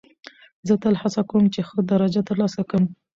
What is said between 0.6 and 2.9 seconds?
زه تل هڅه کوم، چي ښه درجه ترلاسه کم.